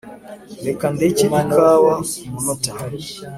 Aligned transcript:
reka 0.67 0.85
ndeke 0.93 1.23
ikawa 1.41 1.93
kumunota. 2.09 2.71